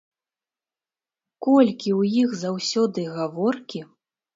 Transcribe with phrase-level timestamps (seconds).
[1.49, 3.89] Колькі ў іх заўсёды гаворкі!